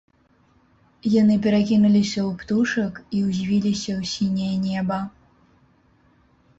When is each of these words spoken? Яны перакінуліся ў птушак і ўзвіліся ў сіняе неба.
Яны 1.21 1.35
перакінуліся 1.43 2.19
ў 2.23 2.31
птушак 2.41 2.93
і 3.19 3.23
ўзвіліся 3.29 3.91
ў 3.99 4.13
сіняе 4.17 4.53
неба. 4.67 4.99